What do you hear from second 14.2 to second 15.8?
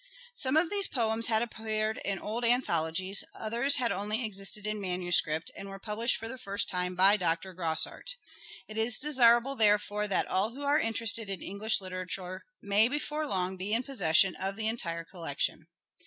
of the entire collection.